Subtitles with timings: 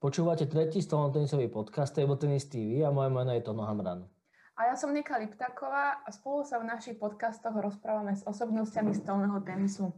[0.00, 4.08] Počúvate tretí stolnotenisový podcast Table Tennis TV a moje meno je Tono Hamran.
[4.56, 9.44] A ja som Nika Liptaková a spolu sa v našich podcastoch rozprávame s osobnostiami stolného
[9.44, 9.92] tenisu.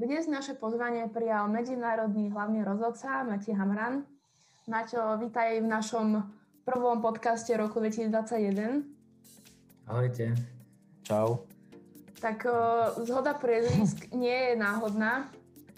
[0.00, 4.08] Dnes naše pozvanie prijal medzinárodný hlavný rozhodca Mati Hamran.
[4.72, 6.24] Maťo, vítaj v našom
[6.64, 8.88] prvom podcaste roku 2021.
[9.84, 10.32] Ahojte.
[11.04, 11.44] Čau.
[12.24, 12.48] Tak
[13.04, 15.28] zhoda priezvisk nie je náhodná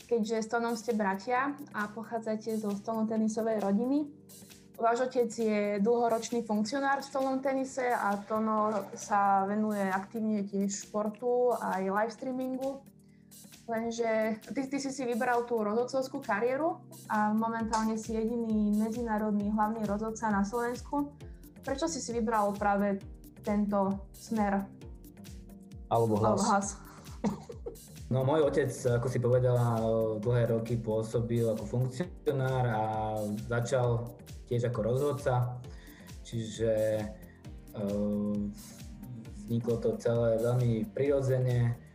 [0.09, 4.09] keďže s Tonom ste bratia a pochádzate zo stolnotenisovej rodiny.
[4.79, 11.53] Váš otec je dlhoročný funkcionár v stolnom tenise a Tono sa venuje aktívne tiež športu
[11.53, 12.71] a aj live streamingu.
[13.69, 16.81] Lenže ty, ty si si vybral tú rozhodcovskú kariéru
[17.13, 21.13] a momentálne si jediný medzinárodný hlavný rozhodca na Slovensku.
[21.61, 22.97] Prečo si si vybral práve
[23.45, 24.65] tento smer?
[25.93, 26.33] Alebo hlas.
[26.33, 26.88] Alebo hlas.
[28.09, 29.85] No môj otec, ako si povedala,
[30.17, 32.85] dlhé roky pôsobil ako funkcionár a
[33.45, 34.17] začal
[34.49, 35.61] tiež ako rozhodca,
[36.25, 37.05] čiže
[37.77, 38.33] uh,
[39.45, 41.77] vzniklo to celé veľmi prirodzene.
[41.77, 41.88] Eh,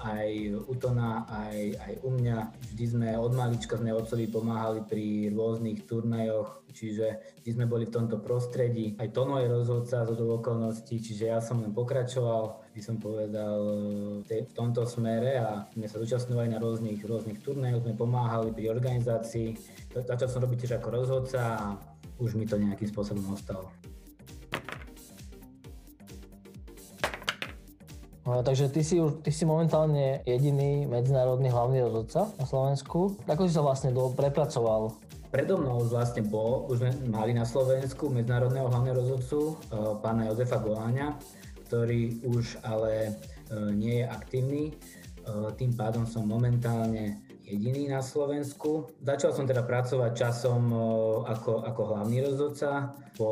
[0.00, 0.28] aj
[0.64, 2.38] u Tona, aj, aj u mňa.
[2.72, 7.94] Vždy sme od malička sme otcovi pomáhali pri rôznych turnajoch, čiže vždy sme boli v
[7.94, 8.96] tomto prostredí.
[8.96, 13.58] Aj Tono je rozhodca zo okolností, čiže ja som len pokračoval, by som povedal,
[14.24, 18.72] eh, v tomto smere a sme sa zúčastňovali na rôznych, rôznych turnajoch, sme pomáhali pri
[18.72, 19.58] organizácii.
[19.92, 21.64] Začal som robiť tiež ako rozhodca a
[22.16, 23.68] už mi to nejakým spôsobom ostalo.
[28.30, 33.18] No, takže ty si, ty si momentálne jediný medzinárodný hlavný rozhodca na Slovensku.
[33.26, 34.94] Ako si sa vlastne do, prepracoval?
[35.34, 39.54] Predo mnou už vlastne bol, už sme mali na Slovensku medzinárodného hlavného rozhodcu, e,
[39.98, 41.18] pána Jozefa Goláňa,
[41.66, 43.12] ktorý už ale e,
[43.74, 44.62] nie je aktívny.
[44.70, 44.72] E,
[45.58, 48.94] tým pádom som momentálne jediný na Slovensku.
[49.02, 50.70] Začal som teda pracovať časom
[51.26, 52.94] ako, ako hlavný rozhodca.
[53.18, 53.30] Po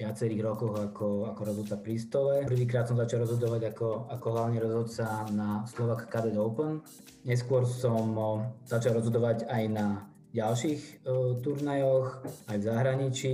[0.00, 2.34] viacerých rokoch ako, ako rozhodca pri stole.
[2.48, 6.80] Prvýkrát som začal rozhodovať ako, ako hlavný rozhodca na Slovak Cadet Open.
[7.28, 8.16] Neskôr som
[8.64, 13.32] začal rozhodovať aj na ďalších uh, turnajoch, aj v zahraničí.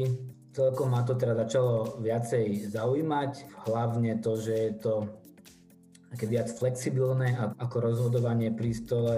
[0.50, 4.94] Celkom ma to teda začalo viacej zaujímať, hlavne to, že je to
[6.10, 9.16] také viac flexibilné ako rozhodovanie pri stole.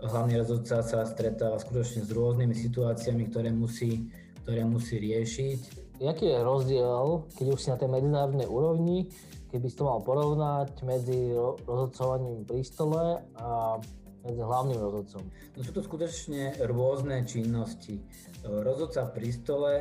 [0.00, 4.08] Hlavný rozhodca sa stretáva skutočne s rôznymi situáciami, ktoré musí,
[4.42, 9.10] ktoré musí riešiť Jaký je rozdiel, keď už si na tej medzinárodnej úrovni,
[9.50, 11.34] keby si to mal porovnať medzi
[11.66, 13.82] rozhodcovaním pri stole a
[14.22, 15.26] medzi hlavným rozhodcom?
[15.58, 17.98] No sú to skutočne rôzne činnosti.
[18.46, 19.72] Rozhodca pri stole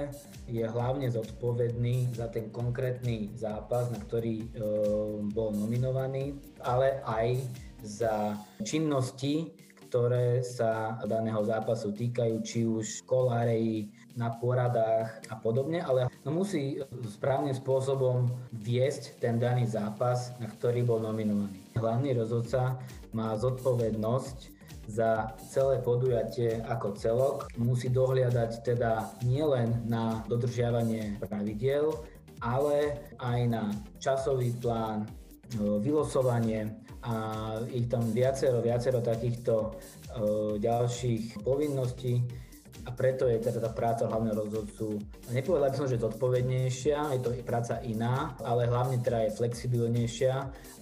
[0.49, 4.47] je hlavne zodpovedný za ten konkrétny zápas, na ktorý e,
[5.29, 6.33] bol nominovaný,
[6.65, 7.37] ale aj
[7.85, 8.33] za
[8.65, 9.53] činnosti,
[9.85, 17.53] ktoré sa daného zápasu týkajú, či už koláreji, na poradách a podobne, ale musí správnym
[17.53, 21.61] spôsobom viesť ten daný zápas, na ktorý bol nominovaný.
[21.77, 22.81] Hlavný rozhodca
[23.13, 24.57] má zodpovednosť
[24.89, 27.37] za celé podujatie ako celok.
[27.61, 31.93] Musí dohliadať teda nielen na dodržiavanie pravidiel,
[32.41, 33.63] ale aj na
[34.01, 35.05] časový plán,
[35.57, 36.73] vylosovanie
[37.07, 37.15] a
[37.71, 39.77] ich tam viacero, viacero takýchto
[40.59, 42.19] ďalších povinností,
[42.87, 44.95] a preto je teda tá práca hlavného rozhodcu,
[45.35, 50.35] nepovedal by som, že zodpovednejšia, je to práca iná, ale hlavne teda je flexibilnejšia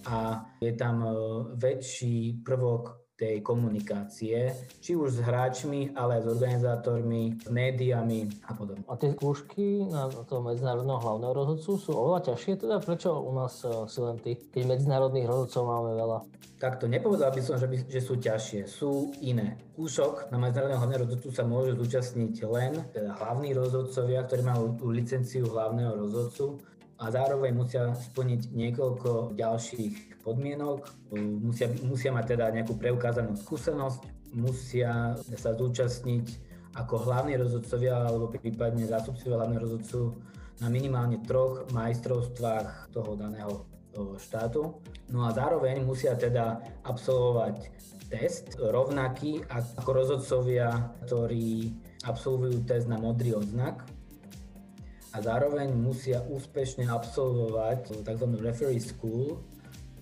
[0.06, 1.10] a je tam e,
[1.58, 4.52] väčší prvok tej komunikácie,
[4.84, 8.84] či už s hráčmi, ale aj s organizátormi, s médiami a podobne.
[8.92, 13.64] A tie skúšky na toho medzinárodného hlavného rozhodcu sú oveľa ťažšie, teda prečo u nás
[13.64, 16.20] uh, si len ty, keď medzinárodných rozhodcov máme veľa?
[16.56, 19.60] Takto, nepovedal by som, že, by, že sú ťažšie, sú iné.
[19.76, 25.48] Kúšok na medzinárodného hlavného rozhodcu sa môžu zúčastniť len teda hlavní rozhodcovia, ktorí majú licenciu
[25.52, 26.60] hlavného rozhodcu
[27.06, 30.90] a zároveň musia splniť niekoľko ďalších podmienok.
[31.14, 36.42] Musia, musia mať teda nejakú preukázanú skúsenosť, musia sa zúčastniť
[36.74, 40.18] ako hlavní rozhodcovia alebo prípadne zástupcovia hlavného rozhodcu
[40.66, 43.70] na minimálne troch majstrovstvách toho daného
[44.18, 44.82] štátu.
[45.14, 47.70] No a zároveň musia teda absolvovať
[48.10, 50.74] test rovnaký ako rozhodcovia,
[51.06, 51.70] ktorí
[52.02, 53.86] absolvujú test na modrý odznak
[55.16, 58.28] a zároveň musia úspešne absolvovať tzv.
[58.44, 59.40] referee school,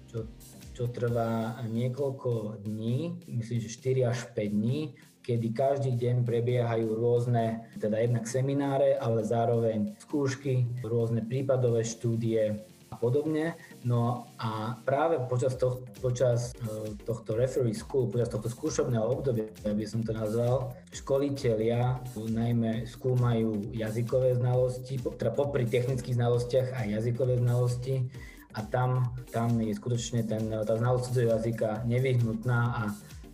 [0.09, 0.25] čo,
[0.73, 7.69] čo trvá niekoľko dní, myslím, že 4 až 5 dní, kedy každý deň prebiehajú rôzne,
[7.77, 13.57] teda jednak semináre, ale zároveň skúšky, rôzne prípadové štúdie, a podobne.
[13.81, 19.85] No a práve počas, to, počas e, tohto referee school, počas tohto skúšobného obdobia, by
[19.89, 28.05] som to nazval, školitelia najmä skúmajú jazykové znalosti, teda popri technických znalostiach aj jazykové znalosti
[28.53, 32.83] a tam, tam je skutočne ten, tá znalosť cudzieho jazyka nevyhnutná a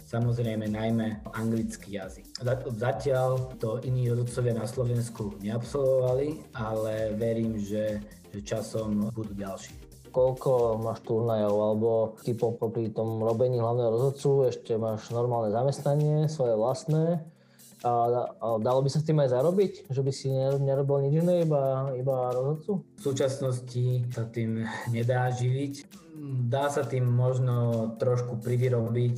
[0.09, 2.41] samozrejme najmä anglický jazyk.
[2.73, 8.01] Zatiaľ to iní rodcovia na Slovensku neabsolvovali, ale verím, že,
[8.33, 9.73] že časom budú ďalší.
[10.09, 11.89] Koľko máš turnajov, alebo
[12.25, 17.21] ty popri tom robení hlavného rozhodcu ešte máš normálne zamestnanie, svoje vlastné,
[17.79, 17.91] a,
[18.43, 19.87] a dalo by sa s tým aj zarobiť?
[19.87, 20.27] Že by si
[20.59, 22.83] nerobil nič iné, iba, iba rozhodcu?
[22.99, 25.87] V súčasnosti sa tým nedá živiť.
[26.51, 29.17] Dá sa tým možno trošku privyrobiť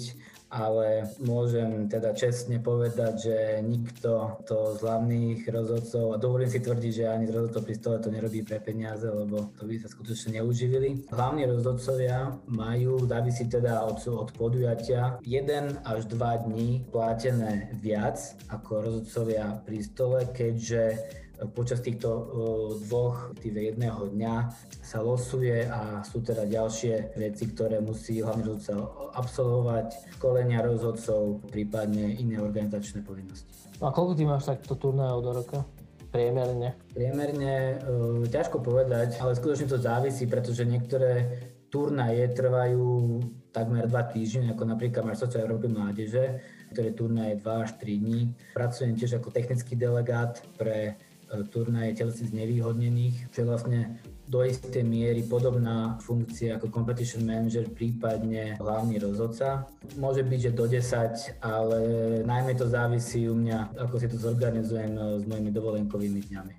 [0.52, 6.92] ale môžem teda čestne povedať, že nikto to z hlavných rozhodcov, a dovolím si tvrdiť,
[6.92, 10.44] že ani z rozhodcov pri stole to nerobí pre peniaze, lebo to by sa skutočne
[10.44, 11.08] neuživili.
[11.08, 18.20] Hlavní rozhodcovia majú, závisí teda od, od podujatia, 1 až 2 dní platené viac
[18.52, 21.00] ako rozhodcovia pri stole, keďže
[21.50, 22.10] počas týchto
[22.86, 24.36] dvoch, týve jedného dňa
[24.86, 28.78] sa losuje a sú teda ďalšie veci, ktoré musí hlavný rozhodca
[29.18, 29.88] absolvovať,
[30.22, 33.50] školenia rozhodcov, prípadne iné organizačné povinnosti.
[33.82, 35.60] A koľko ty máš takto turnajov do roka?
[36.12, 36.76] Priemerne?
[36.92, 37.76] Priemerne e,
[38.28, 41.40] ťažko povedať, ale skutočne to závisí, pretože niektoré
[41.72, 43.24] turnaje trvajú
[43.56, 46.44] takmer dva týždne, ako napríklad Marsocia Európy mládeže,
[46.76, 48.20] ktoré turnaje 2 až 3 dní.
[48.52, 51.00] Pracujem tiež ako technický delegát pre
[51.52, 53.80] turnaje telesných znevýhodnených, čo je vlastne
[54.32, 59.68] do istej miery podobná funkcia ako competition manager, prípadne hlavný rozhodca.
[60.00, 61.80] Môže byť, že do 10, ale
[62.24, 66.56] najmä to závisí u mňa, ako si to zorganizujem eh, s mojimi dovolenkovými dňami.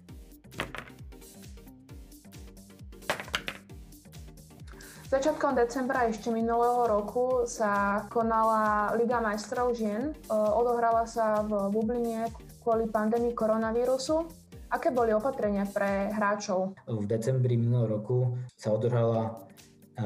[5.12, 10.12] Začiatkom decembra ešte minulého roku sa konala Liga majstrov žien.
[10.12, 12.28] Eh, odohrala sa v Bubline
[12.60, 14.42] kvôli pandémii koronavírusu.
[14.72, 16.72] Aké boli opatrenia pre hráčov?
[16.88, 19.44] V decembri minulého roku sa odohrala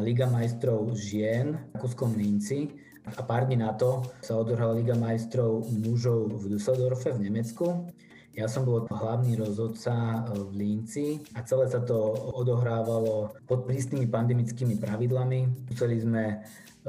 [0.02, 2.74] Liga majstrov žien v Kuskom Linci
[3.06, 7.86] a pár dní na to sa odohrala Liga majstrov mužov v Düsseldorfe v Nemecku.
[8.34, 11.94] Ja som bol hlavný rozhodca v Linci a celé sa to
[12.34, 15.70] odohrávalo pod prísnymi pandemickými pravidlami.
[15.70, 16.42] Museli sme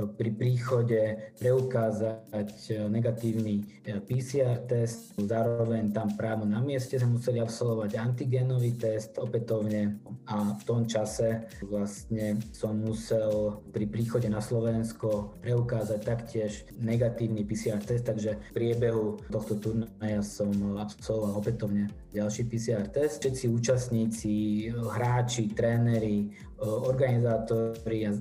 [0.05, 5.17] pri príchode preukázať e, negatívny e, PCR test.
[5.17, 9.97] Zároveň tam právo na mieste sme museli absolvovať antigénový test opätovne
[10.29, 17.81] a v tom čase vlastne som musel pri príchode na Slovensko preukázať taktiež negatívny PCR
[17.81, 23.25] test, takže v priebehu tohto turnaja som absolvoval opätovne ďalší PCR test.
[23.25, 24.31] Všetci účastníci,
[24.73, 26.29] hráči, tréneri,
[26.61, 28.11] organizátori a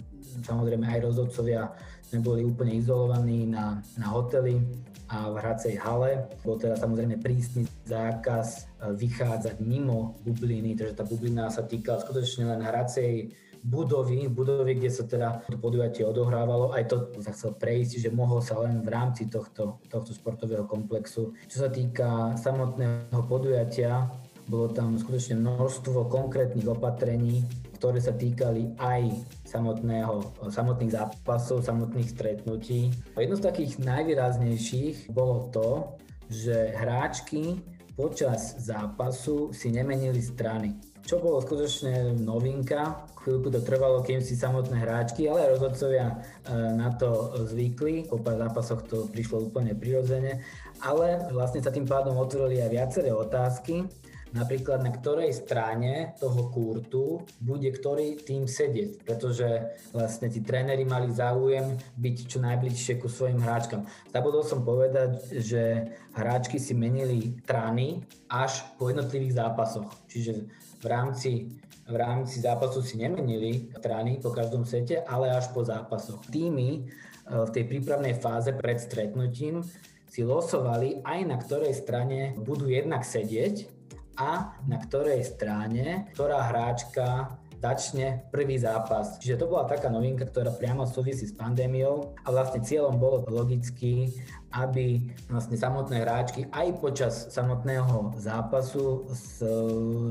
[0.45, 1.73] samozrejme aj rozhodcovia
[2.07, 4.63] sme boli úplne izolovaní na, na hoteli
[5.11, 6.31] a v hracej hale.
[6.43, 12.47] Bol teda samozrejme prísny zákaz e, vychádzať mimo bubliny, takže tá bublina sa týkala skutočne
[12.47, 13.35] len hracej
[13.67, 16.71] budovy, budovy, kde sa teda to podujatie odohrávalo.
[16.71, 21.35] Aj to sa chcel prejsť, že mohol sa len v rámci tohto, tohto športového komplexu.
[21.51, 24.07] Čo sa týka samotného podujatia,
[24.47, 27.43] bolo tam skutočne množstvo konkrétnych opatrení,
[27.87, 29.15] ktoré sa týkali aj
[29.47, 32.91] samotného, samotných zápasov, samotných stretnutí.
[33.15, 35.95] Jedno z takých najvýraznejších bolo to,
[36.27, 37.63] že hráčky
[37.95, 40.75] počas zápasu si nemenili strany.
[41.07, 46.17] Čo bolo skutočne novinka, chvíľku to trvalo, kým si samotné hráčky, ale rozhodcovia e,
[46.75, 48.11] na to zvykli.
[48.11, 50.43] Po pár zápasoch to prišlo úplne prirodzene,
[50.83, 53.87] ale vlastne sa tým pádom otvorili aj viaceré otázky
[54.35, 61.13] napríklad na ktorej strane toho kurtu bude ktorý tým sedieť, pretože vlastne tí tréneri mali
[61.13, 63.87] záujem byť čo najbližšie ku svojim hráčkam.
[64.11, 70.51] Zabudol som povedať, že hráčky si menili trány až po jednotlivých zápasoch, čiže
[70.83, 71.31] v rámci
[71.87, 76.19] v rámci zápasu si nemenili trány po každom sete, ale až po zápasoch.
[76.35, 76.91] Týmy e,
[77.31, 79.63] v tej prípravnej fáze pred stretnutím
[80.11, 83.76] si losovali aj na ktorej strane budú jednak sedieť
[84.17, 89.17] a na ktorej strane, ktorá hráčka začne prvý zápas.
[89.19, 94.13] Čiže to bola taká novinka, ktorá priamo súvisí s pandémiou a vlastne cieľom bolo logicky,
[94.53, 99.43] aby vlastne samotné hráčky aj počas samotného zápasu s,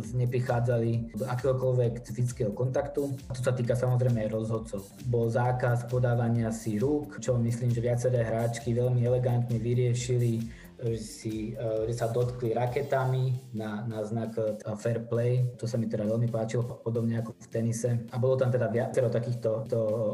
[0.03, 3.09] s neprichádzali do akéhokoľvek fyzického kontaktu.
[3.29, 4.81] A to sa týka samozrejme aj rozhodcov.
[5.09, 11.93] Bol zákaz podávania si rúk, čo myslím, že viaceré hráčky veľmi elegantne vyriešili si, že
[11.97, 14.37] sa dotkli raketami na, na znak
[14.77, 15.49] fair play.
[15.57, 18.05] To sa mi teda veľmi páčilo, podobne ako v tenise.
[18.13, 19.65] A bolo tam teda viacero takýchto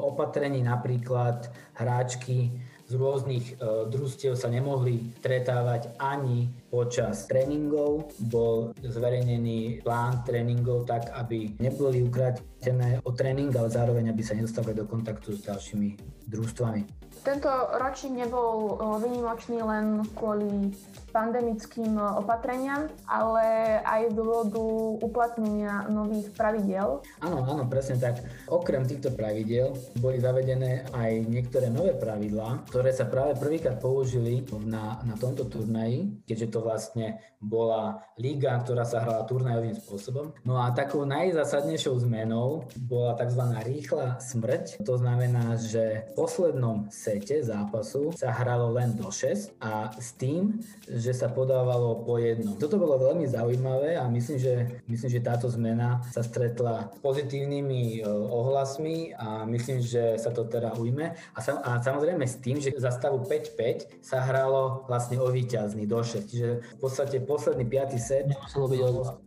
[0.08, 2.56] opatrení, napríklad hráčky
[2.92, 8.12] z rôznych uh, družstiev sa nemohli stretávať ani počas tréningov.
[8.28, 14.76] Bol zverejnený plán tréningov tak, aby neboli ukratené o tréning, ale zároveň aby sa nedostávali
[14.76, 15.90] do kontaktu s ďalšími
[16.28, 16.84] družstvami.
[17.22, 20.74] Tento ročník nebol vynimočný len kvôli
[21.12, 24.64] pandemickým opatreniam, ale aj z dôvodu
[25.06, 27.04] uplatnenia nových pravidiel.
[27.20, 28.24] Áno, áno, presne tak.
[28.48, 35.04] Okrem týchto pravidiel boli zavedené aj niektoré nové pravidlá, ktoré sa práve prvýkrát použili na,
[35.04, 40.32] na tomto turnaji, keďže to vlastne bola liga, ktorá sa hrala turnajovým spôsobom.
[40.48, 43.42] No a takou najzásadnejšou zmenou bola tzv.
[43.66, 44.86] rýchla smrť.
[44.86, 50.64] To znamená, že v poslednom sete zápasu sa hralo len do 6 a s tým,
[50.88, 52.56] že sa podávalo po jednom.
[52.56, 54.56] Toto bolo veľmi zaujímavé a myslím, že,
[54.88, 60.48] myslím, že táto zmena sa stretla s pozitívnymi e, ohlasmi a myslím, že sa to
[60.48, 61.12] teda ujme.
[61.36, 65.84] A, sam, a samozrejme s tým, že za stavu 5-5 sa hralo vlastne o víťazný
[65.84, 66.32] do 6.
[66.32, 68.00] Čiže v podstate posledný 5.
[68.00, 68.32] set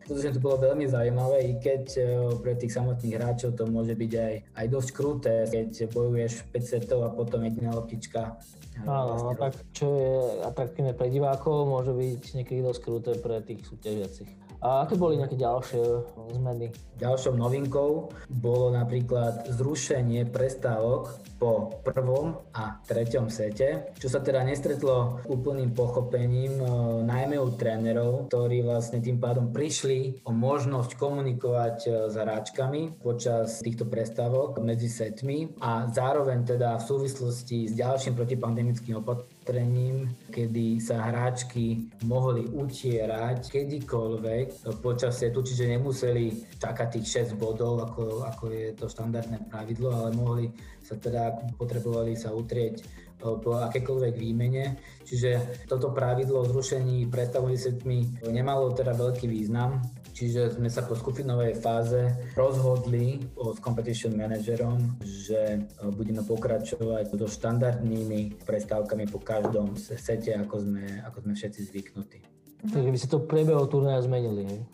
[0.05, 2.03] Skutočne to bolo veľmi zaujímavé, i keď e,
[2.41, 7.05] pre tých samotných hráčov to môže byť aj, aj dosť kruté, keď bojuješ 5 setov
[7.05, 8.39] a potom jediná loptička
[8.83, 13.63] Áno, no tak čo je atraktívne pre divákov, môže byť niekedy dosť kruté pre tých
[13.63, 14.27] súťažiacich.
[14.65, 15.83] A aké boli nejaké ďalšie
[16.35, 16.73] zmeny?
[16.97, 25.21] Ďalšou novinkou bolo napríklad zrušenie prestávok po prvom a treťom sete, čo sa teda nestretlo
[25.29, 26.65] úplným pochopením, e,
[27.05, 33.61] najmä u trénerov, ktorí vlastne tým pádom prišli o možnosť komunikovať e, s hráčkami počas
[33.61, 41.13] týchto prestávok medzi setmi a zároveň teda v súvislosti s ďalším protipandemickým opatrením, kedy sa
[41.13, 48.73] hráčky mohli utierať kedykoľvek počas setu, čiže nemuseli čakať tých 6 bodov, ako, ako je
[48.73, 50.49] to štandardné pravidlo, ale mohli
[50.85, 52.85] sa teda potrebovali sa utrieť e,
[53.19, 54.77] po akékoľvek výmene.
[55.03, 59.81] Čiže toto pravidlo o zrušení predstavových setmi nemalo teda veľký význam,
[60.13, 67.27] čiže sme sa po skupinovej fáze rozhodli s competition manažerom, že e, budeme pokračovať so
[67.27, 72.21] štandardnými prestávkami po každom sete, ako sme, ako sme všetci zvyknutí.
[72.65, 74.65] Takže by ste to priebehu turnaja zmenili?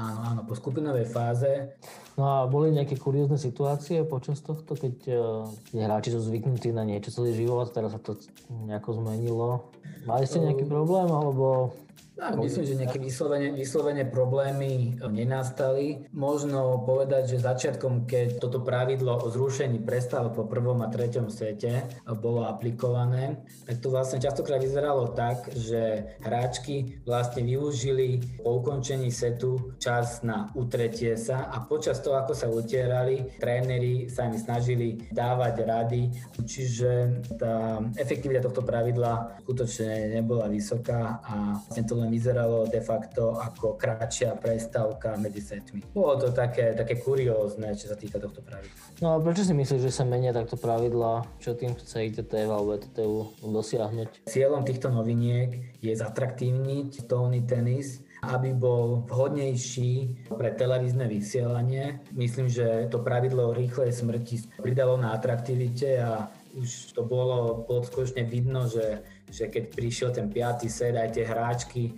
[0.00, 1.76] Áno, áno, po skupinovej fáze.
[2.16, 5.44] No a boli nejaké kuriózne situácie počas tohto, keď uh,
[5.76, 8.16] hráči sú zvyknutí na niečo celý život, teraz sa to
[8.64, 9.68] nejako zmenilo.
[10.08, 11.76] Mali ste nejaký problém, alebo
[12.16, 16.04] tak, myslím, že nejaké vyslovene, vyslovene problémy nenastali.
[16.12, 21.86] Možno povedať, že začiatkom, keď toto pravidlo o zrušení prestalo po prvom a treťom sete
[22.20, 29.76] bolo aplikované, tak to vlastne častokrát vyzeralo tak, že hráčky vlastne využili po ukončení setu
[29.80, 35.54] čas na utretie sa a počas toho, ako sa utierali, tréneri sa im snažili dávať
[35.64, 36.02] rady,
[36.44, 43.36] čiže tá efektivita tohto pravidla skutočne nebola vysoká a vlastne to len vyzeralo de facto
[43.36, 45.84] ako kratšia prestávka medzi setmi.
[45.92, 48.80] Bolo to také, také kuriózne, čo sa týka tohto pravidla.
[49.04, 51.28] No a prečo si myslíš, že sa menia takto pravidla?
[51.38, 54.24] Čo tým chce ITTF alebo ETTU dosiahnuť?
[54.26, 62.04] Cieľom týchto noviniek je zatraktívniť stolný tenis, aby bol vhodnejší pre televízne vysielanie.
[62.12, 68.26] Myslím, že to pravidlo rýchlej smrti pridalo na atraktivite a už to bolo, bolo skutočne
[68.26, 71.92] vidno, že že keď prišiel ten piatý set, aj tie hráčky, e,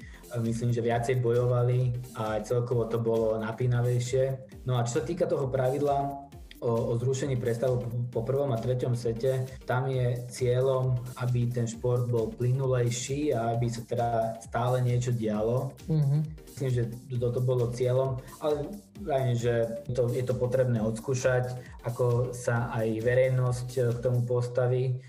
[0.45, 4.57] myslím, že viacej bojovali a aj celkovo to bolo napínavejšie.
[4.69, 6.31] No a čo sa týka toho pravidla,
[6.63, 7.83] o, o zrušení prestavu
[8.15, 9.51] po prvom a treťom sete.
[9.67, 15.75] Tam je cieľom, aby ten šport bol plynulejší a aby sa teda stále niečo dialo.
[15.91, 16.21] Mm-hmm.
[16.47, 16.83] Myslím, že
[17.19, 18.71] toto bolo cieľom, ale
[19.03, 19.55] vrajím, že
[19.91, 21.51] to, je to potrebné odskúšať,
[21.83, 25.03] ako sa aj verejnosť k tomu postaví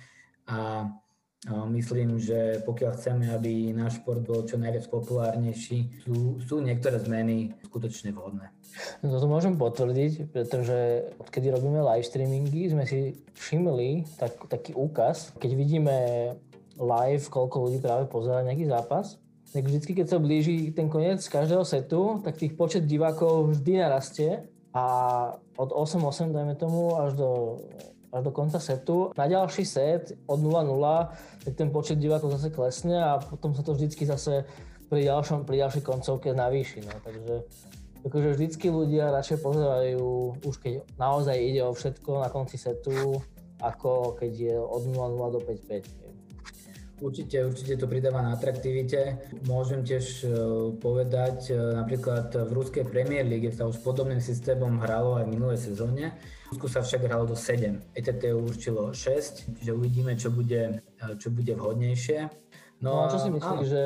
[0.50, 0.90] a
[1.52, 7.52] Myslím, že pokiaľ chceme, aby náš šport bol čo najviac populárnejší, sú, sú niektoré zmeny
[7.68, 8.48] skutočne vhodné.
[9.04, 15.36] No to môžem potvrdiť, pretože odkedy robíme live streamingy, sme si všimli tak, taký úkaz,
[15.36, 15.98] keď vidíme
[16.80, 19.20] live, koľko ľudí práve pozerá nejaký zápas,
[19.52, 24.48] tak vždycky, keď sa blíži ten koniec každého setu, tak tých počet divákov vždy narastie
[24.74, 24.86] a
[25.60, 27.30] od 8-8, dajme tomu, až do
[28.14, 29.10] až do konca setu.
[29.18, 30.70] Na ďalší set od 0-0
[31.44, 34.46] tak ten počet divákov zase klesne a potom sa to vždycky zase
[34.88, 36.86] pri, ďalšom, pri ďalšej koncovke navýši.
[36.86, 36.94] No.
[37.02, 37.34] Takže
[38.06, 43.18] akože vždycky ľudia radšej pozerajú, už keď naozaj ide o všetko na konci setu,
[43.64, 46.04] ako keď je od 0-0 do 5-5.
[47.04, 49.28] Určite, určite to pridáva na atraktivite.
[49.50, 50.28] Môžem tiež e,
[50.80, 55.60] povedať, e, napríklad v ruskej Premier League sa už podobným systémom hralo aj v minulej
[55.60, 56.16] sezóne.
[56.54, 57.98] Rusku sa však hralo do 7.
[57.98, 62.30] ETT určilo 6, čiže uvidíme, čo bude, e, čo bude vhodnejšie.
[62.78, 63.84] No, no a čo si myslíš, že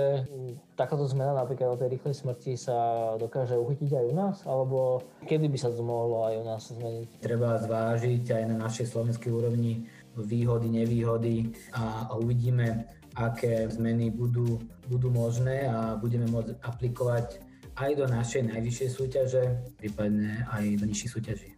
[0.76, 2.76] takáto zmena napríklad o tej rýchlej smrti sa
[3.16, 4.36] dokáže uchytiť aj u nás?
[4.44, 7.24] Alebo kedy by sa to mohlo aj u nás zmeniť?
[7.24, 9.88] Treba zvážiť aj na našej slovenskej úrovni
[10.20, 12.84] výhody, nevýhody a uvidíme,
[13.16, 14.60] aké zmeny budú,
[14.92, 17.40] budú možné a budeme môcť aplikovať
[17.80, 19.44] aj do našej najvyššej súťaže,
[19.80, 21.57] prípadne aj do nižších súťaží.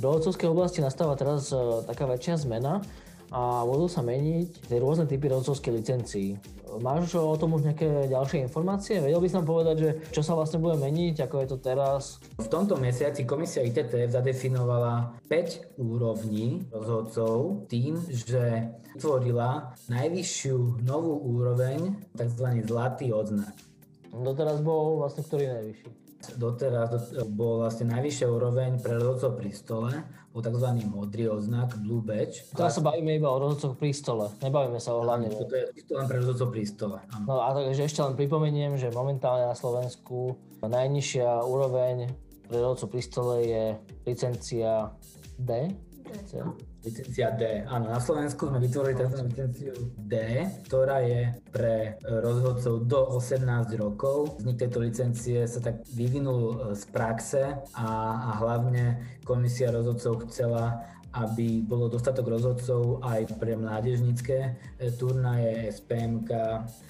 [0.00, 2.80] Do otcovskej oblasti nastáva teraz e, taká väčšia zmena
[3.28, 6.28] a budú sa meniť tie rôzne typy rozhodcovských licencií.
[6.80, 8.96] Máš o tom už nejaké ďalšie informácie?
[8.96, 12.16] Vedel by nám povedať, že čo sa vlastne bude meniť, ako je to teraz?
[12.40, 21.92] V tomto mesiaci komisia ITTF zadefinovala 5 úrovní rozhodcov tým, že vytvorila najvyššiu novú úroveň,
[22.16, 22.46] tzv.
[22.64, 23.52] zlatý odznak.
[24.16, 25.99] Doteraz bol vlastne ktorý najvyšší?
[26.20, 29.92] Doteraz bol vlastne najvyššia úroveň pre rozhodcov pri stole,
[30.36, 30.68] bol tzv.
[30.84, 32.44] modrý odznak Blue Badge.
[32.52, 35.32] Teraz sa bavíme iba o rozhodcoch pri stole, nebavíme sa o hlavne.
[35.32, 36.98] Toto je čisto len pre rozhodcov pri stole.
[37.16, 37.24] Áno.
[37.24, 42.12] No a takže ešte len pripomeniem, že momentálne na Slovensku najnižšia úroveň
[42.46, 43.64] pre rozhodcov pri stole je
[44.04, 44.92] licencia
[45.40, 45.72] D.
[46.04, 46.12] D.
[46.80, 47.60] Licencia D.
[47.68, 49.20] Áno, na Slovensku sme vytvorili tzv.
[49.28, 50.14] licenciu D,
[50.64, 53.44] ktorá je pre rozhodcov do 18
[53.76, 54.40] rokov.
[54.40, 57.42] Vznik tejto licencie sa tak vyvinul e, z praxe
[57.76, 60.80] a, a hlavne komisia rozhodcov chcela
[61.10, 64.50] aby bolo dostatok rozhodcov aj pre mládežnícke e,
[64.94, 66.30] turnaje, SPMK,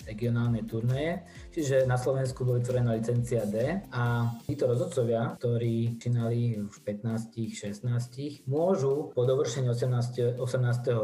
[0.05, 1.25] regionálne turnaje.
[1.51, 7.33] Čiže na Slovensku bola vytvorená licencia D a títo rozhodcovia, ktorí činali v 15,
[7.81, 10.45] 16, môžu po dovršení 18, 18.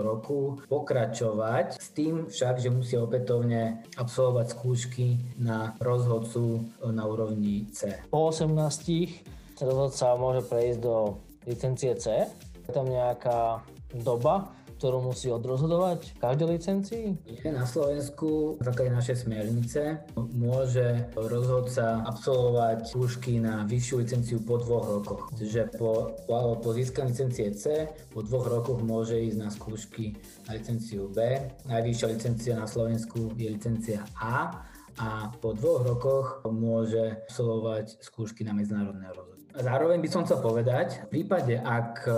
[0.04, 5.06] roku pokračovať s tým však, že musia opätovne absolvovať skúšky
[5.40, 7.96] na rozhodcu na úrovni C.
[8.12, 11.16] Po 18 rozhodca môže prejsť do
[11.48, 12.28] licencie C
[12.66, 13.62] je tam nejaká
[14.02, 17.06] doba, ktorú musí odrozhodovať v každej licencii?
[17.48, 20.04] Na Slovensku, v základe našej smernice,
[20.36, 25.32] môže rozhodca absolvovať skúšky na vyššiu licenciu po dvoch rokoch.
[25.32, 30.12] Čiže po, po, po získaní licencie C, po dvoch rokoch môže ísť na skúšky
[30.44, 31.40] na licenciu B.
[31.64, 34.60] Najvyššia licencia na Slovensku je licencia A
[34.96, 39.35] a po dvoch rokoch môže absolvovať skúšky na medzinárodné rozhodnutie.
[39.56, 42.12] Zároveň by som chcel povedať, v prípade, ak e,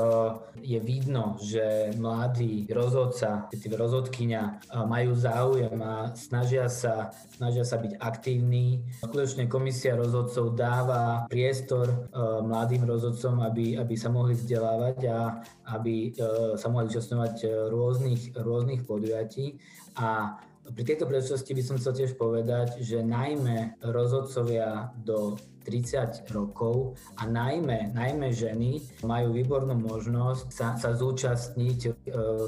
[0.59, 7.79] je vidno, že mladý rozhodca, respektíve rozhodkyňa e, majú záujem a snažia sa, snažia sa
[7.79, 11.97] byť aktívni, skutočne komisia rozhodcov dáva priestor e,
[12.43, 15.39] mladým rozhodcom, aby, aby sa mohli vzdelávať a
[15.79, 16.19] aby
[16.59, 19.63] sa mohli zúčastňovať rôznych, rôznych podujatí.
[19.95, 20.43] A
[20.75, 27.29] pri tejto príležitosti by som chcel tiež povedať, že najmä rozhodcovia do 30 rokov a
[27.29, 31.91] najmä, najmä ženy majú výbornú možnosť sa, sa zúčastniť e,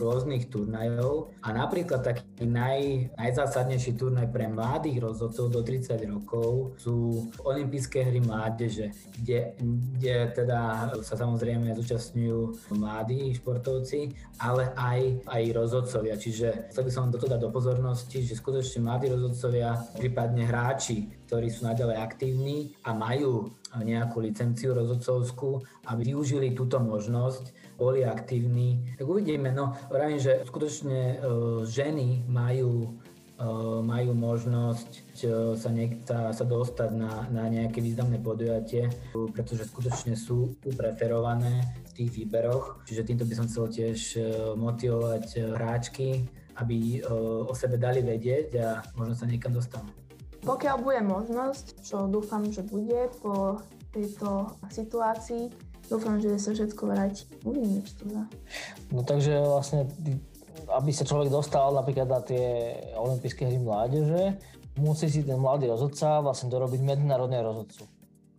[0.01, 7.29] rôznych turnajov a napríklad taký naj, najzásadnejší turnaj pre mladých rozhodcov do 30 rokov sú
[7.45, 16.17] olympijské hry mládeže, kde, kde teda sa samozrejme zúčastňujú mladí športovci, ale aj, aj rozhodcovia.
[16.17, 21.47] Čiže chcel by som toto dať do pozornosti, že skutočne mladí rozhodcovia, prípadne hráči, ktorí
[21.47, 28.83] sú naďalej aktívni a majú nejakú licenciu rozhodcovskú, aby využili túto možnosť, boli aktívni.
[28.99, 32.99] Tak uvidíme, no vravím, že skutočne uh, ženy majú
[33.39, 34.91] uh, majú možnosť
[35.23, 41.63] uh, sa, niek- sa, sa dostať na, na nejaké významné podujatie, pretože skutočne sú preferované
[41.87, 42.83] v tých výberoch.
[42.91, 44.19] Čiže týmto by som chcel tiež
[44.59, 46.27] motivovať hráčky,
[46.59, 47.07] aby
[47.47, 50.00] o sebe dali vedieť a možno sa niekam dostanú.
[50.41, 53.61] Pokiaľ bude možnosť, čo dúfam, že bude po
[53.93, 55.53] tejto situácii,
[55.91, 57.29] dúfam, že sa všetko vráti.
[57.45, 58.25] Uvidíme, čo to dá.
[58.95, 59.85] No takže vlastne,
[60.71, 64.39] aby sa človek dostal napríklad na tie olympijské hry mládeže,
[64.81, 67.85] musí si ten mladý rozhodca vlastne dorobiť medzinárodného rozhodcu.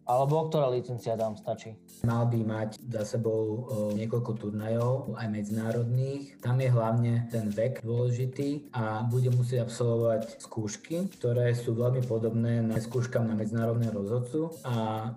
[0.05, 1.77] Alebo ktorá licencia tam stačí?
[2.03, 6.41] Mal by mať za sebou niekoľko turnajov, aj medzinárodných.
[6.41, 12.59] Tam je hlavne ten vek dôležitý a bude musieť absolvovať skúšky, ktoré sú veľmi podobné
[12.59, 15.09] na skúškam na medzinárodné rozhodcu a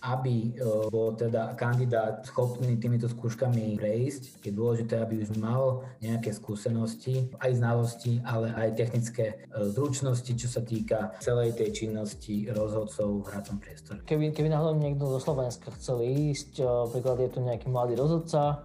[0.00, 6.32] aby e, bol teda kandidát schopný týmito skúškami prejsť, je dôležité, aby už mal nejaké
[6.32, 13.24] skúsenosti, aj znalosti, ale aj technické e, zručnosti, čo sa týka celej tej činnosti rozhodcov
[13.24, 14.00] v hracom priestore.
[14.08, 18.64] Keby, keby náhodou niekto do Slovenska chcel ísť, napríklad je tu nejaký mladý rozhodca,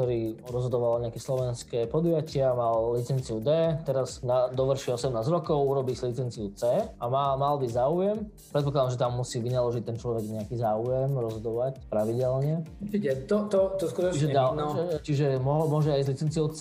[0.00, 3.52] ktorý rozhodoval nejaké slovenské podujatia, mal licenciu D,
[3.84, 8.24] teraz na, dovrší 18 rokov, urobí si licenciu C a má, mal by záujem.
[8.48, 12.64] Predpokladám, že tam musí vynaložiť ten človek nejaký záujem, rozhodovať pravidelne.
[12.80, 14.72] Čiže to, to, to skutočne čiže, dá, no.
[15.04, 16.60] čiže môže aj s licenciou C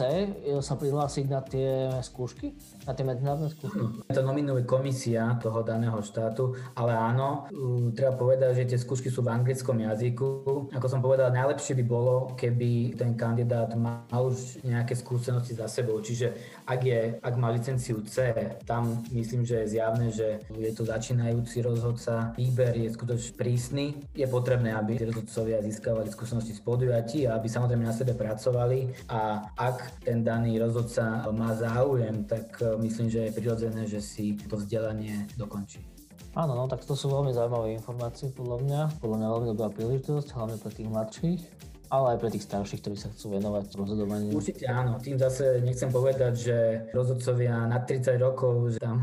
[0.59, 2.51] sa prihlásiť na tie skúšky,
[2.83, 4.03] na tie medzinárodné skúšky?
[4.11, 7.47] To nominuje komisia toho daného štátu, ale áno,
[7.95, 10.27] treba povedať, že tie skúšky sú v anglickom jazyku.
[10.75, 16.01] Ako som povedal, najlepšie by bolo, keby ten kandidát mal už nejaké skúsenosti za sebou.
[16.01, 16.33] Čiže
[16.65, 18.33] ak, je, ak má licenciu C,
[18.65, 23.85] tam myslím, že je zjavné, že je to začínajúci rozhodca, výber je skutočne prísny.
[24.17, 29.45] Je potrebné, aby rozhodcovia získavali skúsenosti z podujatí a aby samozrejme na sebe pracovali a
[29.53, 34.57] ak ten daný rozhodca má záujem, tak e, myslím, že je prirodzené, že si to
[34.57, 35.85] vzdelanie dokončí.
[36.33, 38.81] Áno, no tak to sú veľmi zaujímavé informácie podľa mňa.
[39.01, 41.41] Podľa mňa veľmi dobrá príležitosť, hlavne pre tých mladších
[41.89, 44.37] ale aj pre tých starších, ktorí sa chcú venovať rozhodovaniu.
[44.37, 46.57] Určite áno, tým zase nechcem povedať, že
[46.93, 49.01] rozhodcovia na 30 rokov, že tam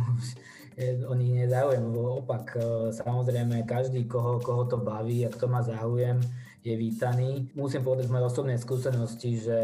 [1.11, 1.83] o nich nezáujem,
[2.23, 6.23] opak, e, samozrejme každý, koho, koho to baví a kto má záujem,
[6.63, 7.51] je vítaný.
[7.59, 9.59] Musím povedať z mojej osobnej skúsenosti, že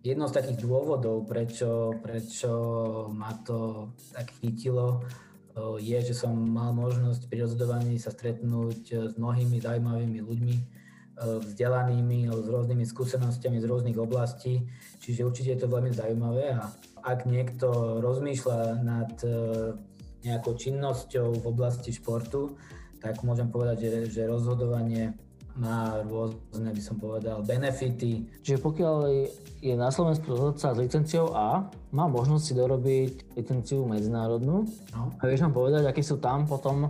[0.00, 2.52] jedno z takých dôvodov, prečo, prečo
[3.12, 5.04] ma to tak chytilo,
[5.52, 10.56] e, je, že som mal možnosť pri rozhodovaní sa stretnúť s mnohými zaujímavými ľuďmi,
[11.12, 14.64] E, vzdelanými s rôznymi skúsenostiami z rôznych oblastí,
[14.96, 16.72] čiže určite je to veľmi zaujímavé a
[17.04, 19.28] ak niekto rozmýšľa nad e,
[20.24, 22.56] nejakou činnosťou v oblasti športu,
[23.04, 25.12] tak môžem povedať, že, že rozhodovanie
[25.52, 28.24] má rôzne, by som povedal, benefity.
[28.40, 28.96] Čiže pokiaľ
[29.60, 34.64] je na Slovensku rozhodca s licenciou A, má možnosť si dorobiť licenciu medzinárodnú.
[34.96, 35.12] No.
[35.20, 36.88] A vieš nám povedať, aké sú tam potom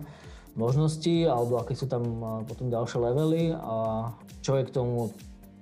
[0.55, 2.03] možnosti alebo aké sú tam
[2.45, 4.09] potom ďalšie levely a
[4.45, 5.12] čo je k tomu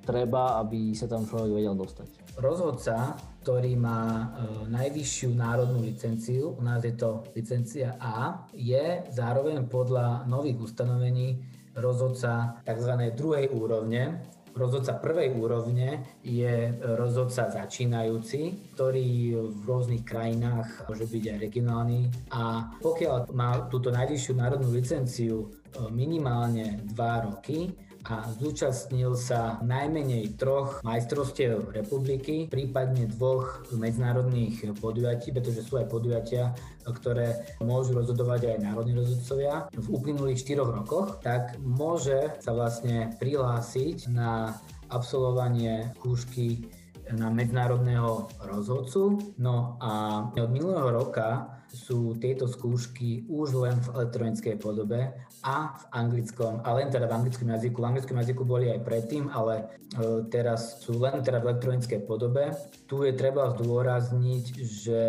[0.04, 2.08] treba, aby sa tam človek vedel dostať.
[2.40, 4.26] Rozhodca, ktorý má e,
[4.72, 11.44] najvyššiu národnú licenciu, u nás je to licencia A, je zároveň podľa nových ustanovení
[11.76, 12.92] rozhodca tzv.
[13.14, 19.08] druhej úrovne, rozhodca prvej úrovne je rozhodca začínajúci, ktorý
[19.50, 22.00] v rôznych krajinách môže byť aj regionálny.
[22.34, 25.46] A pokiaľ má túto najvyššiu národnú licenciu e,
[25.92, 27.70] minimálne 2 roky,
[28.06, 36.56] a zúčastnil sa najmenej troch majstrovstiev republiky, prípadne dvoch medzinárodných podujatí, pretože sú aj podujatia,
[36.84, 44.10] ktoré môžu rozhodovať aj národní rozhodcovia v uplynulých 4 rokoch, tak môže sa vlastne prihlásiť
[44.10, 44.56] na
[44.90, 46.66] absolvovanie skúšky
[47.10, 49.34] na medzinárodného rozhodcu.
[49.38, 55.84] No a od minulého roka sú tieto skúšky už len v elektronickej podobe a v
[55.96, 57.80] anglickom, a len teda v anglickom jazyku.
[57.80, 62.52] V anglickom jazyku boli aj predtým, ale e, teraz sú len teda v elektronickej podobe.
[62.84, 65.00] Tu je treba zdôrazniť, že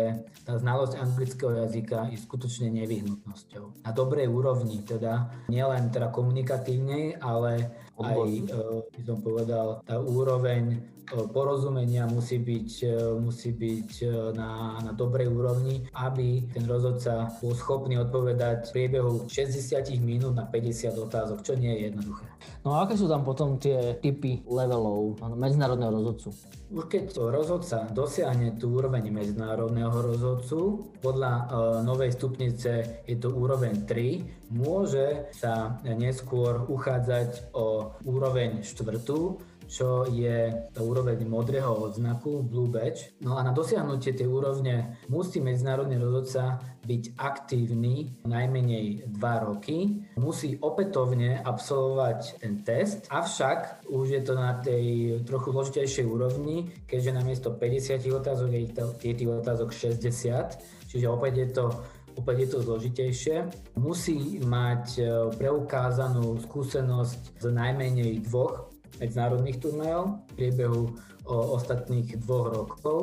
[0.48, 3.84] tá znalosť anglického jazyka je skutočne nevyhnutnosťou.
[3.84, 7.68] Na dobrej úrovni teda, nielen teda komunikatívnej, ale
[8.00, 8.42] aj, e,
[8.88, 15.28] by som povedal, tá úroveň porozumenia musí byť, e, musí byť e, na, na dobrej
[15.28, 21.54] úrovni, aby ten rozhodca bol schopný odpovedať v priebehu 60 minút na 50 otázok, čo
[21.58, 22.26] nie je jednoduché.
[22.62, 26.30] No a aké sú tam potom tie typy levelov medzinárodného rozhodcu?
[26.72, 31.42] Už keď rozhodca dosiahne tú úroveň medzinárodného rozhodcu, podľa e,
[31.84, 40.52] novej stupnice je to úroveň 3, môže sa neskôr uchádzať o úroveň štvrtú, čo je
[40.76, 43.16] úroveň modrého odznaku Blue Badge.
[43.24, 50.60] No a na dosiahnutie tej úrovne musí medzinárodný rozhodca byť aktívny najmenej 2 roky, musí
[50.60, 57.48] opätovne absolvovať ten test, avšak už je to na tej trochu zložitejšej úrovni, keďže namiesto
[57.54, 58.50] 50 otázok
[58.98, 61.66] je tých otázok 60, čiže opäť je to
[62.12, 63.36] opäť je to zložitejšie.
[63.80, 70.82] Musí mať e, preukázanú skúsenosť z najmenej dvoch medzinárodných turnajov v priebehu
[71.28, 73.00] ostatných dvoch rokov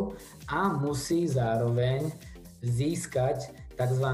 [0.52, 2.12] a musí zároveň
[2.60, 4.08] získať tzv.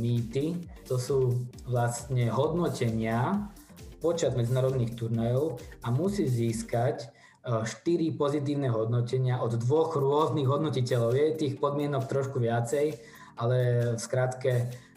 [0.00, 0.56] mýty,
[0.88, 3.52] to sú vlastne hodnotenia
[4.00, 7.08] počas medzinárodných turnajov a musí získať
[7.44, 11.16] 4 e, pozitívne hodnotenia od dvoch rôznych hodnotiteľov.
[11.16, 13.00] Je tých podmienok trošku viacej,
[13.36, 13.56] ale
[13.96, 14.52] v skratke,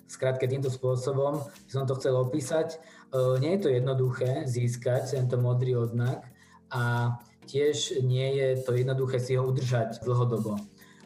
[0.08, 2.80] v skratke týmto spôsobom som to chcel opísať.
[3.14, 6.28] Nie je to jednoduché získať tento modrý odznak
[6.68, 7.16] a
[7.48, 10.60] tiež nie je to jednoduché si ho udržať dlhodobo.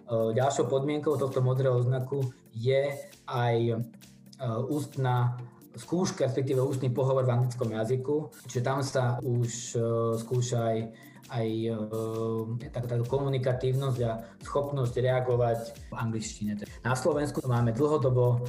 [0.10, 2.98] Ďalšou podmienkou tohto modrého oznaku je
[3.30, 3.80] aj
[4.68, 5.38] ústna
[5.72, 9.78] skúška, respektíve ústny pohovor v anglickom jazyku, čiže tam sa už
[10.20, 10.78] skúša aj,
[11.32, 14.12] aj e, tak, tak komunikatívnosť a
[14.44, 16.52] schopnosť reagovať v angličtine.
[16.84, 18.39] Na Slovensku máme dlhodobo e,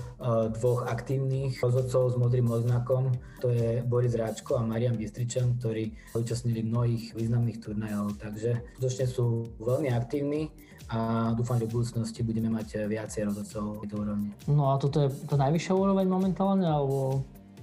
[0.59, 6.67] dvoch aktívnych rozhodcov s modrým oznakom, to je Boris Ráčko a Marian Bystričan, ktorí zúčastnili
[6.67, 10.51] mnohých významných turnajov, takže skutočne sú veľmi aktívni
[10.91, 14.29] a dúfam, že v budúcnosti budeme mať viacej rozhodcov v tejto úrovni.
[14.51, 17.23] No a toto je tá najvyššia úroveň momentálne, alebo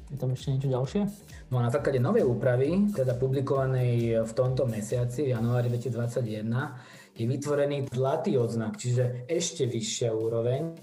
[0.10, 1.02] je tam ešte niečo ďalšie?
[1.50, 6.46] No a na základe novej úpravy, teda publikovanej v tomto mesiaci, v januári 2021,
[7.18, 10.78] je vytvorený zlatý odznak, čiže ešte vyššia úroveň.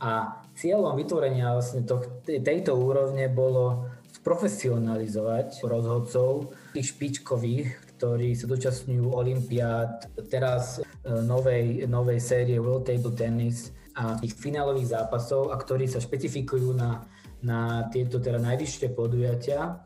[0.00, 9.06] A cieľom vytvorenia vlastne to, tejto úrovne bolo sprofesionalizovať rozhodcov, tých špičkových, ktorí sa dočasňujú
[9.12, 15.84] Olympiád, teraz e, novej, novej série World Table Tennis a tých finálových zápasov a ktorí
[15.86, 17.06] sa špecifikujú na,
[17.42, 19.82] na tieto teda najvyššie podujatia.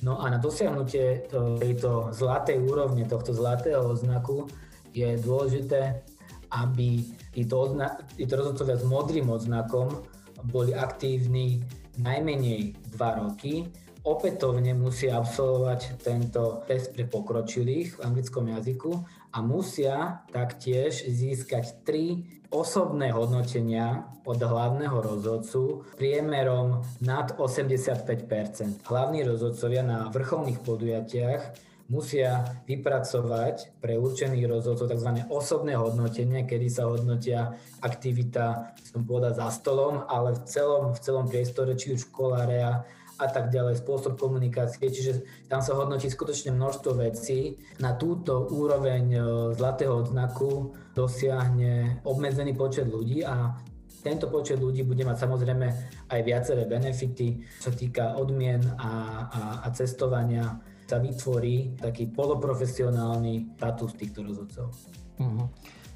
[0.00, 1.28] No a na dosiahnutie
[1.60, 4.48] tejto zlatej úrovne, tohto zlatého oznaku
[4.96, 6.00] je dôležité,
[6.48, 7.04] aby
[7.36, 10.04] títo, ozna- rozhodcovia s modrým oznakom
[10.48, 11.60] boli aktívni
[12.00, 13.68] najmenej 2 roky
[14.00, 18.90] opätovne musia absolvovať tento test pre pokročilých v anglickom jazyku
[19.30, 29.86] a musia taktiež získať tri osobné hodnotenia od hlavného rozhodcu priemerom nad 85% Hlavní rozhodcovia
[29.86, 31.42] na vrcholných podujatiach
[31.90, 35.10] musia vypracovať pre určených rozhodcov tzv.
[35.26, 41.26] osobné hodnotenie, kedy sa hodnotia aktivita, som povedal, za stolom, ale v celom, v celom
[41.26, 42.86] priestore, či už školárea,
[43.20, 47.60] a tak ďalej, spôsob komunikácie, čiže tam sa hodnotí skutočne množstvo vecí.
[47.76, 49.20] Na túto úroveň e,
[49.60, 53.60] zlatého odznaku dosiahne obmedzený počet ľudí a
[54.00, 55.66] tento počet ľudí bude mať samozrejme
[56.08, 58.90] aj viaceré benefity, čo týka odmien a,
[59.28, 60.56] a, a cestovania
[60.88, 64.72] sa vytvorí taký poloprofesionálny status týchto rozhodcov.
[65.20, 65.46] Uh-huh.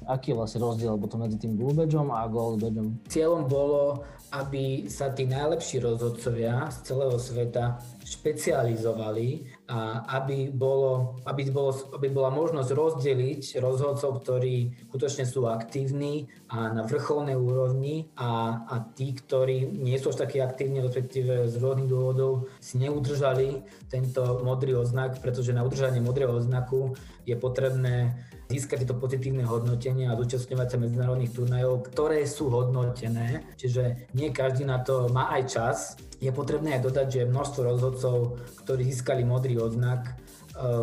[0.05, 3.09] Aký je vlastne rozdiel potom medzi tým Blue Badgeom a Gold Badgeom?
[3.09, 11.47] Cieľom bolo aby sa tí najlepší rozhodcovia z celého sveta špecializovali a aby, bolo, aby,
[11.49, 18.61] bolo, aby bola možnosť rozdeliť rozhodcov, ktorí skutočne sú aktívni a na vrcholnej úrovni a,
[18.67, 24.43] a tí, ktorí nie sú až takí aktívni, respektíve z rôznych dôvodov si neudržali tento
[24.43, 26.93] modrý oznak, pretože na udržanie modrého oznaku
[27.23, 28.19] je potrebné
[28.49, 34.69] získať tieto pozitívne hodnotenia a zúčastňovať sa medzinárodných turnajov, ktoré sú hodnotené, čiže nie každý
[34.69, 35.77] na to má aj čas.
[36.21, 38.17] Je potrebné aj dodať, že množstvo rozhodcov,
[38.65, 40.13] ktorí získali modrý odznak, e,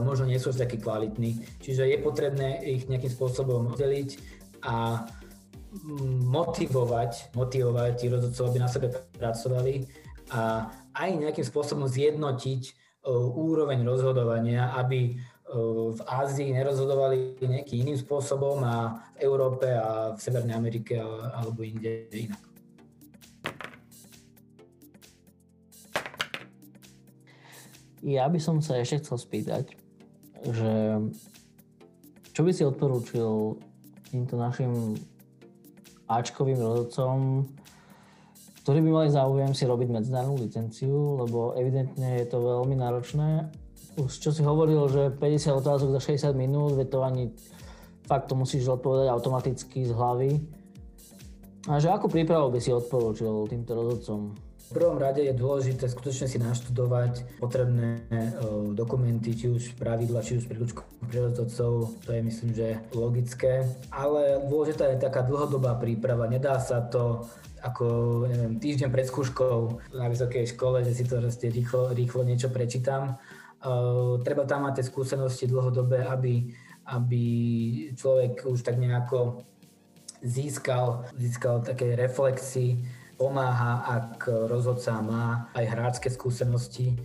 [0.02, 1.46] možno nie sú takí kvalitní.
[1.62, 4.10] Čiže je potrebné ich nejakým spôsobom deliť
[4.66, 5.06] a
[5.70, 8.86] mm, motivovať, motivovať tí rozhodcov, aby na sebe
[9.18, 9.86] pracovali
[10.34, 12.72] a aj nejakým spôsobom zjednotiť e,
[13.14, 15.16] úroveň rozhodovania, aby
[15.92, 20.96] v Ázii nerozhodovali nejakým iným spôsobom a v Európe a v Severnej Amerike
[21.36, 22.40] alebo inde inak.
[28.02, 29.64] Ja by som sa ešte chcel spýtať,
[30.42, 30.72] že
[32.32, 33.60] čo by si odporúčil
[34.10, 34.98] týmto našim
[36.10, 37.46] Ačkovým rozhodcom,
[38.66, 43.52] ktorí by mali záujem si robiť medzinárodnú licenciu, lebo evidentne je to veľmi náročné
[43.96, 47.24] už čo si hovoril, že 50 otázok za 60 minút, veď to ani
[48.08, 50.30] fakt to musíš odpovedať automaticky z hlavy.
[51.70, 54.34] A že akú prípravu by si odporúčil týmto rozhodcom?
[54.72, 60.40] V prvom rade je dôležité skutočne si naštudovať potrebné uh, dokumenty, či už pravidla, či
[60.40, 63.68] už príručku pre rozhodcov, to je myslím, že logické.
[63.92, 67.28] Ale dôležitá je taká dlhodobá príprava, nedá sa to
[67.62, 67.86] ako
[68.26, 73.22] neviem, týždeň pred skúškou na vysokej škole, že si to rýchlo, rýchlo niečo prečítam
[74.26, 76.50] treba tam mať tie skúsenosti dlhodobé, aby,
[76.90, 77.24] aby
[77.94, 79.46] človek už tak nejako
[80.22, 82.82] získal, získal také reflexy,
[83.18, 86.98] pomáha, ak rozhodca má aj hráčske skúsenosti,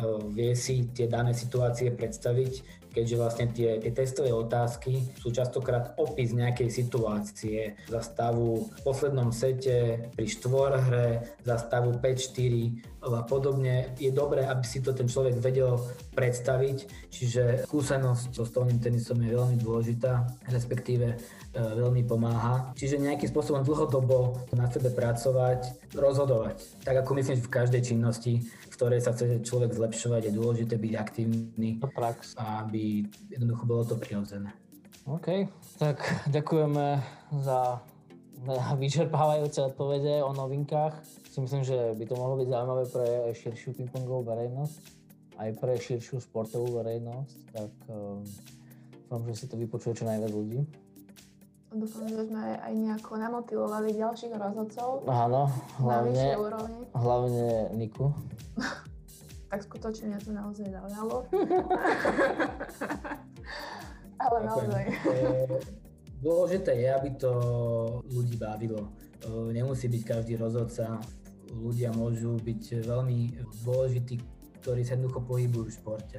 [0.00, 5.92] uh, vie si tie dané situácie predstaviť, keďže vlastne tie, tie testové otázky sú častokrát
[6.00, 7.76] opis nejakej situácie.
[7.86, 13.94] Za stavu v poslednom sete, pri štvorhre, za stavu 5-4 a podobne.
[13.96, 15.80] Je dobré, aby si to ten človek vedel
[16.12, 21.16] predstaviť, čiže skúsenosť so stolným tenisom je veľmi dôležitá, respektíve e,
[21.54, 22.74] veľmi pomáha.
[22.74, 26.84] Čiže nejakým spôsobom dlhodobo na sebe pracovať, rozhodovať.
[26.84, 28.44] Tak ako myslím, že v každej činnosti
[28.78, 32.38] ktorej sa chce človek zlepšovať, je dôležité byť aktívny, prax.
[32.38, 34.54] aby jednoducho bolo to prirodzené.
[35.02, 35.50] OK,
[35.82, 35.98] tak
[36.36, 37.02] ďakujeme
[37.42, 37.82] za
[38.78, 40.94] vyčerpávajúce odpovede o novinkách.
[41.38, 44.82] Si myslím, že by to mohlo byť zaujímavé pre širšiu pingpongovú verejnosť,
[45.38, 47.36] aj pre širšiu sportovú verejnosť.
[47.54, 48.26] Tak um,
[49.06, 50.66] Dúfam, že si to vypočuje čo najviac ľudí.
[51.70, 55.46] Dúfam, že sme aj nejako namotivovali ďalších rozhodcov Áno,
[55.78, 56.26] hlavne,
[56.98, 58.10] hlavne Niku.
[59.48, 61.22] Tak skutočne mňa to naozaj zaujalo.
[64.26, 64.50] Ale Ďakujem.
[64.50, 64.84] naozaj.
[65.06, 65.14] E,
[66.18, 67.30] Dôležité je, aby to
[68.10, 68.90] ľudí bavilo.
[69.22, 70.98] E, Nemusí byť každý rozhodca.
[71.48, 73.18] Ľudia môžu byť veľmi
[73.64, 74.14] dôležití,
[74.60, 76.18] ktorí sa jednoducho pohybujú v športe.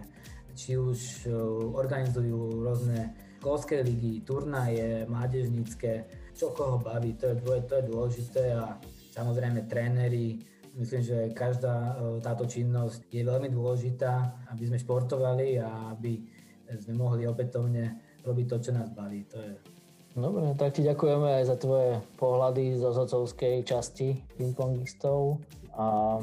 [0.57, 1.33] Či už e,
[1.77, 5.91] organizujú rôzne školské ligy, turnaje, mládežnícke,
[6.35, 8.75] čo koho baví, to je, to je dôležité a
[9.15, 10.43] samozrejme tréneri,
[10.75, 16.19] myslím, že každá e, táto činnosť je veľmi dôležitá, aby sme športovali a aby
[16.77, 19.25] sme mohli opätovne robiť to, čo nás baví.
[19.31, 19.78] To je
[20.17, 25.37] Dobre, tak ti ďakujeme aj za tvoje pohľady z rozhodcovskej časti pingpongistov
[25.77, 26.17] a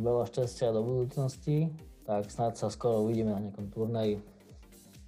[0.00, 1.68] veľa šťastia do budúcnosti.
[2.08, 4.24] Tak snad sa skoro uvidíme na nejakom turnaji.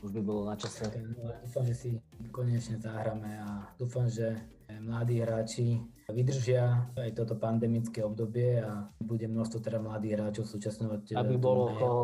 [0.03, 0.87] Už by bolo na čase.
[0.93, 1.91] No, dúfam, že si
[2.35, 4.35] konečne zahráme a dúfam, že
[4.83, 5.79] mladí hráči
[6.11, 11.17] vydržia aj toto pandemické obdobie a bude množstvo teda mladých hráčov súčasňovať.
[11.17, 12.03] Aby bolo koho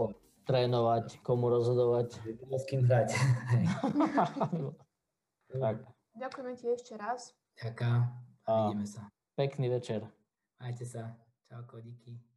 [0.49, 2.23] trénovať, komu rozhodovať.
[2.41, 3.09] Bolo s kým hrať.
[5.63, 5.77] tak,
[6.19, 7.33] Ďakujeme ti ešte raz.
[8.47, 9.07] A- vidíme sa.
[9.39, 10.03] pekný večer.
[10.59, 11.15] Majte sa.
[11.47, 12.28] Čauko, díky.